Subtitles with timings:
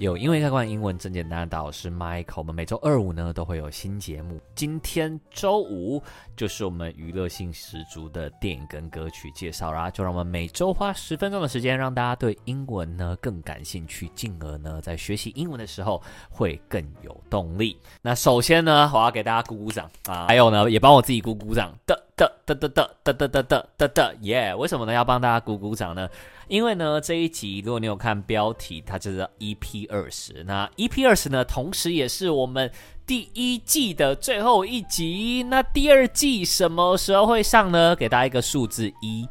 [0.00, 4.40] 有英文开罐英文真简单的导师 Michael，我们每周二五呢都会有新节目。
[4.54, 6.02] 今天周五
[6.34, 17.78] 就是我们娱乐性十足的电影跟歌曲介绍啦，就让我们每周花十分钟的时间，让大家对英文呢更感兴趣，进而呢在学习英文的时候会更有动力。
[18.00, 24.54] 那首先呢，我要给大家鼓鼓掌啊，还有呢也帮我自己鼓鼓掌的的的的的的的的的的耶！
[24.54, 24.92] 为什么呢？
[24.92, 26.08] 要帮大家鼓鼓掌呢？
[26.48, 30.44] 因为呢，这一集如果你有看标题，它就是 EP 二十。
[30.44, 32.70] 那 EP 二十呢，同时也是我们
[33.06, 35.42] 第一季的最后一集。
[35.48, 37.96] 那第二季什么时候会上呢？
[37.96, 39.26] 给大家一个数字一，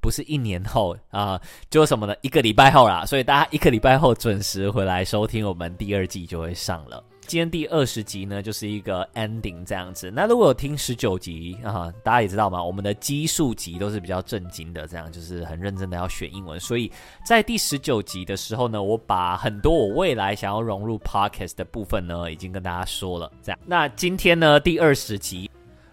[0.00, 2.14] 不是一年后啊，就什么呢？
[2.20, 3.06] 一个礼拜后啦。
[3.06, 7.02] 所以大家一个礼拜后准时回来收听，我们第二季就会上了。
[7.26, 10.10] 今天第二十集呢，就是一个 ending 这样子。
[10.10, 16.58] 那如果有听十九集啊，大家也知道嘛，我们的基数集都是比较正经的，这样就是很认真的要学英文。
[16.60, 16.90] 所以
[17.24, 23.30] 在第十九集的时候呢，我把很多我未来想要融入 podcast 的部分呢，已经跟大家说了。
[23.42, 25.50] 这样，那今天呢，第二十集，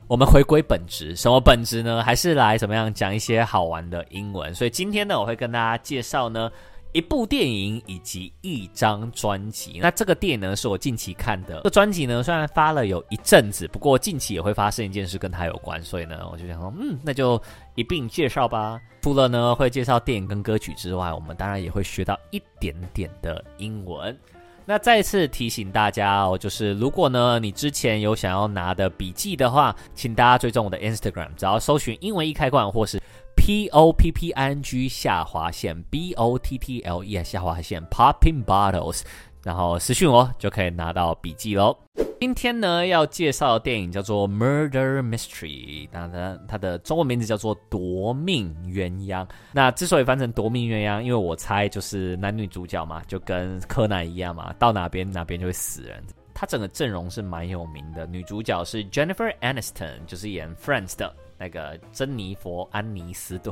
[0.07, 2.03] 我们回归本质，什么本质呢？
[2.03, 4.53] 还是来怎么样讲一些好玩的英文。
[4.53, 6.51] 所以今天呢，我会跟大家介绍呢。
[6.93, 9.79] 一部电影以及一张专辑。
[9.81, 11.55] 那这个电影呢，是我近期看的。
[11.57, 17.41] 这个专辑呢，虽然发了有一阵子，不过近期也会发生一件事跟它有关，所以呢，我就想说，嗯，那就
[17.75, 18.79] 一并介绍吧。
[19.01, 24.17] 除了呢会介绍电影跟歌曲之外，我们当然也会学到一点点的英文。
[24.63, 33.01] 那再次提醒大家哦，就是如果呢你之前有想要拿的笔记的话，请大家追踪我的 Instagram，只要搜寻英文一开罐或是。
[33.43, 38.45] P O P P I N G 下划线 B O T T L E 下划线 Popping
[38.45, 39.01] Bottles，
[39.43, 41.75] 然后私讯我就可以拿到笔记喽。
[42.19, 49.27] 今天呢要介绍的电影叫做 Murder Mystery，当然它的中文名字叫做夺命鸳鸯。
[49.51, 55.99] 那之所以翻成夺命鸳鸯，因为我猜就是男女主角嘛，就跟柯南一样嘛，到哪边哪边就会死人。
[56.31, 61.11] 它整个阵容是蛮有名的，女主角是 Jennifer Aniston，就是演 Friends 的。
[61.41, 63.51] 那个珍妮佛·安妮斯顿，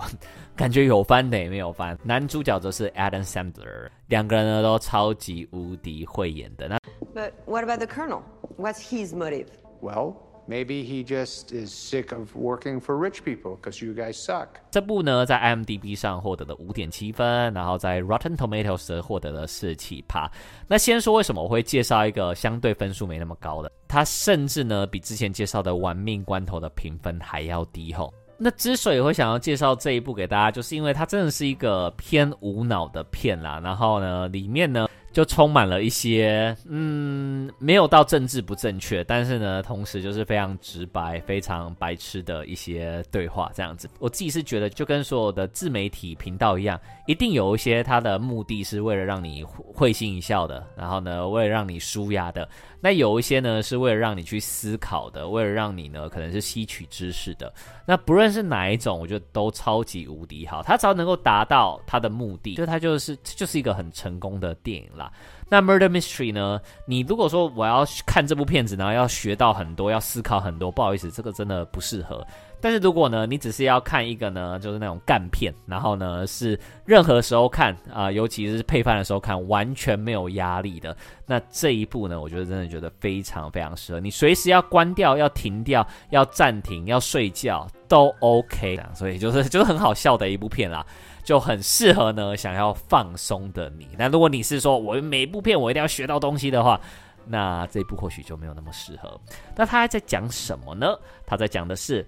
[0.55, 1.97] 感觉有翻的也没有翻。
[2.03, 6.67] 男主角则是 Adam Sandler，两个人呢都超级无敌会演的。
[6.67, 6.77] 那
[7.15, 8.21] But what about the Colonel?
[8.59, 9.47] What's his motive?
[9.81, 10.13] Well,
[10.49, 14.47] maybe he just is sick of working for rich people because you guys suck.
[14.71, 20.29] 这部呢在 IMDB 上获得了五点七分，然后在 Rotten Tomatoes 获得了四七趴。
[20.67, 23.71] 那先说为什么我会介绍一个相对分数没那么高的？
[23.87, 28.13] 它甚至呢比之前介绍的《玩命关头》的评分还要低吼。
[28.37, 33.59] 那之所以会想要介绍这一部给大家，就是因为它真的是一个偏无脑的片啦。
[33.61, 34.87] 然后呢，里面呢。
[35.11, 43.89] 就充满了一些，嗯，没有到政治不正确，但是呢，同时就是非常直白、非常白痴的一些对话，这样子。
[43.99, 52.47] 我自己是觉得，就跟所有的自媒体频道一样，一定有一些它的目的是为了让你会心一笑的，然后呢，为了让你舒压的。
[52.81, 57.51] 那有一些呢，是为了让你去思考的，为了让你呢，可能是吸取知识的。
[57.85, 60.63] 那不论是哪一种，我觉得都超级无敌好。
[60.63, 65.11] 它只要能够达到它的目的，就它就是就是一个很成功的电影啦。
[65.51, 66.61] 那 Murder Mystery 呢？
[66.85, 72.23] 你如果说我要看这部片子，然后要学到很多，要思考很多，不好意思，这个真的不适合。
[72.61, 80.95] 但是如果呢，你只是要看一个呢，就是那种干片，然后呢是任何时候看啊、尤其是配饭的时候看，完全没有压力的，
[81.25, 90.85] 那这一部呢，我觉得真的觉得非常非常适合你，随时要关掉、要停掉、要暂停、要睡觉都 OK，所以就是 就是很好笑的一部片啦，
[91.29, 93.87] 就很适合呢想要放松的你。
[93.99, 96.81] 那如果你是说我每一部片我一定要学到东西的话，
[97.27, 99.21] 那这一部或许就没有那么适合。
[99.55, 100.87] 那他还在讲什么呢？
[101.27, 102.03] 他在讲的是。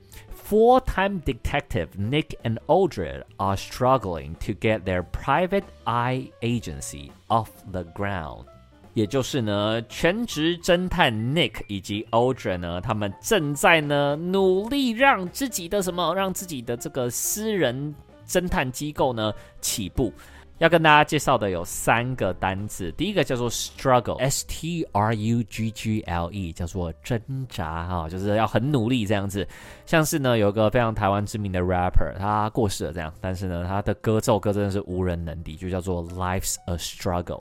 [0.49, 7.83] Four-time detective Nick and Audrey are struggling to get their private eye agency off the
[7.83, 8.45] ground。
[8.93, 17.95] 也就是呢，全职侦探 Nick 以及 Audrey 呢，他们正在呢努力让自己的什么，让自己的这个私人
[18.31, 20.13] 侦探机构呢起步。
[20.59, 27.19] 要跟大家介绍的有三个单字，第一个叫做 struggle，s t r u g g l e，叫做挣
[27.49, 29.47] 扎哈，就是要很努力这样子。
[29.87, 37.39] 像是呢，有一个非常台湾知名的 rapper，他过世了这样，但是呢，他的歌这首歌真的是无人能敌，就叫做 Life's a Struggle。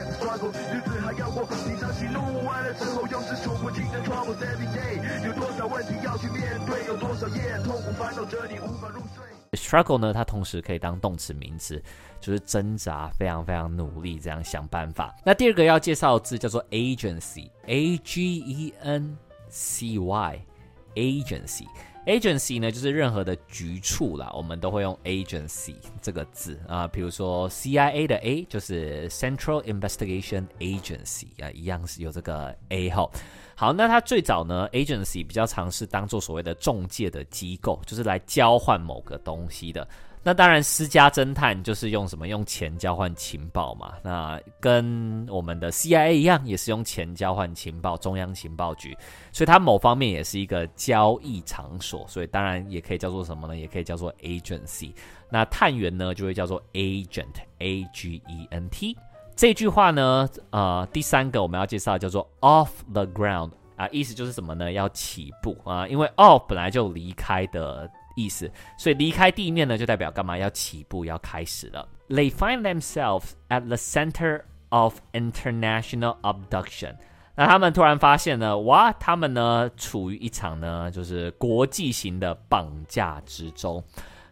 [9.71, 11.81] Struggle 呢，它同时可以当动词名词，
[12.19, 15.15] 就是挣扎，非常非常努力，这样想办法。
[15.23, 21.67] 那第二个要介绍的字叫做 agency，A G E N C Y，agency。
[22.07, 26.87] Agency 呢，就是任何的局处啦，我们都会用 agency 这个字啊。
[26.87, 33.11] 比如说 CIA 的 A 就是 Central Investigation Agency 啊，一样是有这个 A 号。
[33.55, 39.87] 好，那它最早呢，agency 比较常是当做所谓的中介的机构，就是来交换某个东西的。
[40.23, 42.27] 那当然，私家侦探就是用什么？
[42.27, 43.93] 用钱交换情报嘛。
[44.03, 48.95] 那跟我们的 CIA 一样，也是用钱交换情报，中央情报局。
[49.31, 52.05] 所以它某方面也是一个交易场所。
[52.07, 53.57] 所以当然也可以叫做什么呢？
[53.57, 54.93] 也可以叫做 agency。
[55.27, 58.95] 那探员呢，就会叫做 agent，A G E N T。
[59.35, 64.71] 这句话呢，呃，第三个我们要介绍叫做 off the ground 啊，意思就是什么呢？
[64.71, 67.89] 要起步啊，因为 off 本来就离开的。
[68.15, 70.37] 意思，所以离开地面呢，就代表干嘛？
[70.37, 71.87] 要起步，要开始了。
[72.09, 76.95] They find themselves at the center of international abduction。
[77.35, 83.83] 那他们突然发现呢，哇，他们呢处于一场呢就是国际型的绑架之中。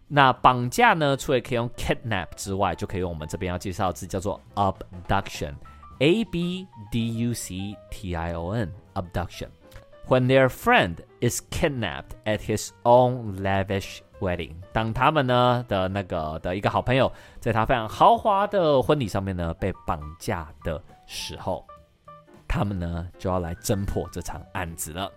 [0.07, 9.47] 那绑架呢，除了可以用 kidnap 之外，就可以用我们这边要介绍的字叫做 abduction，a b d u c t i o n，abduction。
[10.08, 17.10] When their friend is kidnapped at his own lavish wedding，当他们呢的那个的一个好朋友，
[17.40, 21.66] 在他非常豪华的婚礼上面呢被绑架的时候，
[22.46, 25.10] 他们呢就要来侦破这场案子了。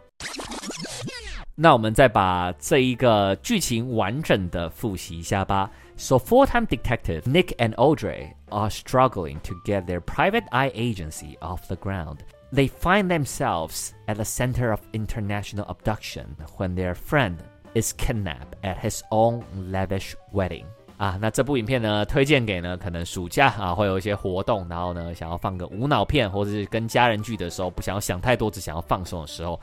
[1.54, 5.70] 那我们再把这一个剧情完整的复习一下吧。
[5.98, 11.76] So full-time detective Nick and Audrey are struggling to get their private eye agency off the
[11.76, 12.20] ground.
[12.55, 17.37] They find themselves at the center of international abduction when their friend
[17.75, 20.67] is kidnapped at his own lavish wedding.
[20.99, 29.59] 啊，那这部影片呢，推荐给呢可能暑假啊会有一些活动，然后呢想要放个无脑片，或者是跟家人聚的时候，不想要想太多，只想要放松的时候，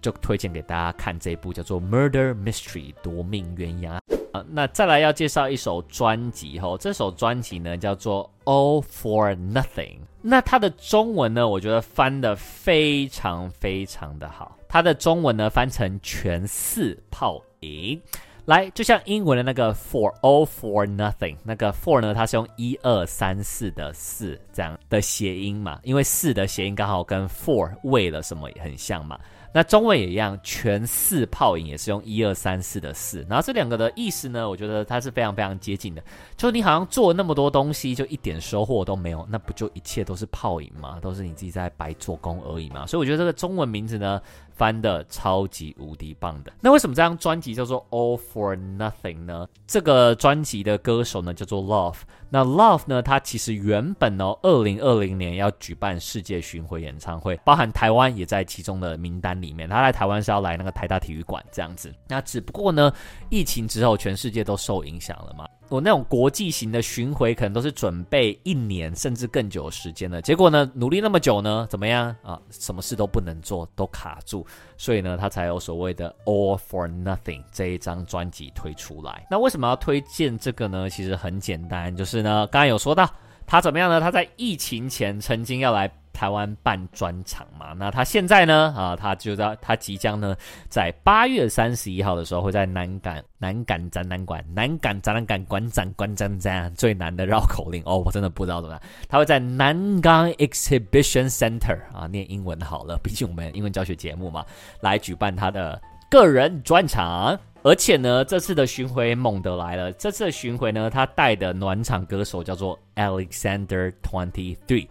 [0.00, 4.00] 就推荐给大家看这部叫做《Murder Mystery》夺命鸳鸯。
[4.32, 9.96] 啊，那再来要介绍一首专辑吼，这首专辑呢叫做《All for Nothing》。
[10.22, 14.56] 那它的中文呢，我觉得翻得非常非常的好。
[14.68, 18.00] 它的中文呢翻成全四泡影，
[18.46, 29.18] 来就像英文的那个 For All for Nothing，那个 For 呢，它是用一二三四的四这样的谐音嘛，因为四的谐音刚好跟 For 为了什么也很像嘛。
[29.54, 36.02] 那中文也一样，全四泡影也是用一二三四的四，然后这两个的意思呢，我觉得它是非常非常接近的。
[36.36, 40.98] 就是你好像做那么多东西，就一点收获都没有，那不就一切都是泡影吗？
[41.02, 42.86] 都是你自己在白做工而已嘛。
[42.86, 44.20] 所以我觉得这个中文名字呢，
[44.54, 46.52] 翻的超级无敌棒的。
[46.60, 49.48] 那为什么这张专辑叫做 All for Nothing 呢？
[49.66, 51.98] 这个专辑的歌手呢叫做 Love。
[52.28, 59.68] 那 Love 呢，他其实原本哦，二零二零年要举办世界巡回演唱会，包含台湾也在其中的名单里面。
[59.68, 61.94] 他来台湾是要来那个台大体育馆这样子。
[62.08, 62.92] 那只不过呢，
[63.30, 65.46] 疫情之后全世界都受影响了嘛。
[65.74, 70.22] 我那种国际型的巡回可能都是准备一年甚至更久的时间了。
[70.22, 72.40] 结果呢，努力那么久呢，怎么样啊？
[72.50, 74.46] 什么事都不能做，都卡住。
[74.76, 79.26] 所以呢，他才有所谓的 All for Nothing 这一张专辑推出来。
[79.30, 80.88] 那为什么要推荐这个呢？
[80.88, 82.22] 其实很简单，就是。
[82.22, 83.10] 呢，刚刚有说到
[83.44, 84.00] 他怎么样呢？
[84.00, 87.72] 他在疫情前曾经要来台湾办专场嘛。
[87.72, 88.72] 那他现在呢？
[88.76, 90.36] 啊，他就在他即将呢，
[90.68, 98.82] 在八月三十一号的时候，会在南港南港展览馆、南港展览馆馆长馆长展最难的绕口令哦，我真的不知道怎么样。
[99.08, 104.44] 他会在南港 Exhibition Center 啊，念英文好了，毕竟我们英文教学节目嘛，
[104.80, 107.38] 来举办他的个人专场。
[107.64, 109.92] 而且呢，这次的巡回猛的来了。
[109.92, 114.88] 这次的巡回呢，他带的暖场歌手叫做 Alexander Twenty Three。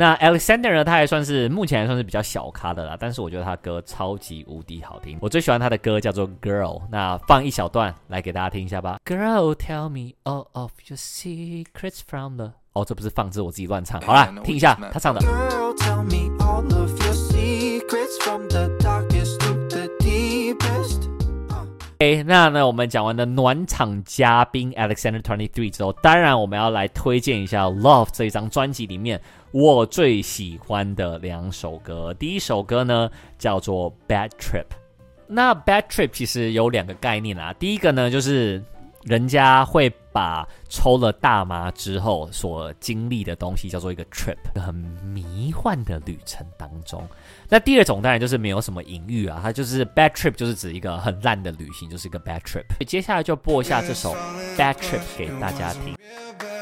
[0.00, 5.18] 那 Alexander 呢，他还算是目前还算是比较小咖的啦，但是我觉得他歌超级无敌好听。
[5.20, 6.80] 我最喜欢他的歌叫做 Girl。
[6.90, 8.98] 那放一小段来给大家听一下吧。
[9.04, 12.52] Girl, tell me all of your secrets from the……
[12.72, 14.00] 哦，这不是放这，我自己乱唱。
[14.00, 15.20] 好啦，听一下他唱的。
[15.20, 18.79] Girl, tell me all of your secrets from the
[22.00, 32.14] 诶，那呢，我们讲完了暖场嘉宾 Alexander Twenty Three 之后，当然我们要来推荐一下 Love 这一张专辑里面我最喜欢的两首歌。
[32.14, 34.64] 第一首歌呢叫做 Bad Trip。
[35.26, 38.62] 那 Bad Trip 其实有两个概念啊，第一个呢就是。
[39.04, 47.02] 人家会把抽了大麻之后所经历的东西叫做一个 trip，很迷幻的旅程当中。
[47.48, 52.64] 那第二种当然就是没有什么隐喻啊，它就是 bad trip，就是指一个很烂的旅行，就是一个 bad trip。
[52.86, 54.14] 接下来就播一下这首
[54.56, 56.59] bad trip 给大家听。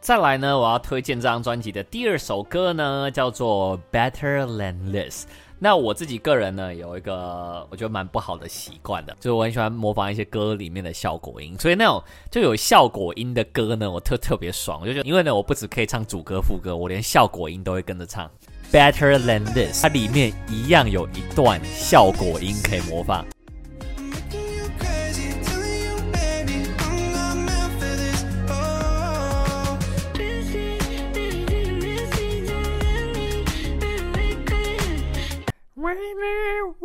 [0.00, 5.26] 再来呢，我要推荐这张专辑的第二首歌呢，叫做《Better Than This》。
[5.58, 14.80] 那我自己个人呢，有一个我觉得蛮不好的习惯的，就是我很喜欢模仿一些歌里面的效果音，所以那种就有效果音的歌呢，我特特别爽。
[14.80, 18.30] 我就觉得，因为呢，我不只可以唱主歌副歌，我连效果音都会跟着唱。
[18.72, 23.26] Better Than This，它里面一样有一段效果音可以模仿。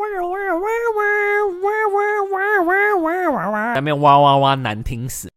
[0.03, 0.99] 哇哇哇哇
[1.61, 1.67] 哇
[2.27, 5.29] 哇哇哇哇下面哇哇哇难听死！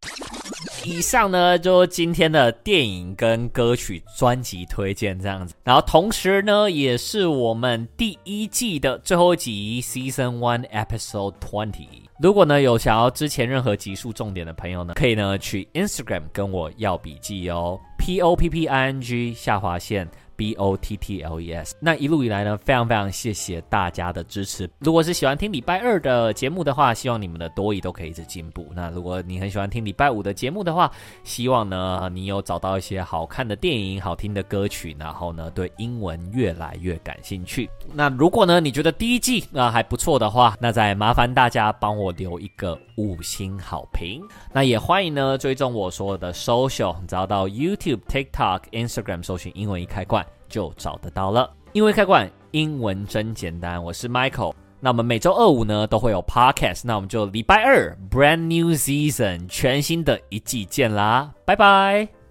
[0.84, 11.86] 以上呢，就今天的电影跟歌曲专辑推荐这样子，然后同时呢，也是我们第一季的最后一集，Season One Episode Twenty。
[12.18, 20.08] 如果呢有想要之前任何集数重点的朋友呢，可以呢去 Instagram 跟我要笔记哦，P O P P I N G 下划线。
[20.36, 21.74] B O T T L E S。
[21.80, 24.68] 那一路以来呢，非常非常谢谢大家的支持。
[24.78, 28.66] 如果是喜欢听礼拜二的节目的话，希望你们的多益都可以一直进步。
[28.74, 30.90] 那如果你很喜欢听礼拜五的节目的话，
[31.24, 37.70] 希望呢你有找到一些好看的电影、好听的歌曲，然后呢对英文越来越感兴趣。
[37.94, 44.20] 那如果呢你觉得第一季那还不错的话，那再麻烦大家帮我留一个五星好评。
[44.52, 50.25] 那也欢迎呢追踪我所有的 social，找到 YouTube、TikTok、Instagram，搜寻英文一开罐。
[50.48, 51.50] 就找得到了。
[51.72, 53.82] 因为开罐，英文真简单。
[53.82, 54.54] 我是 Michael。
[54.78, 56.82] 那我们每周二五呢都会有 Podcast。
[56.84, 62.25] 那我们就礼拜二 Brand New Season 全新的一季见啦，拜拜。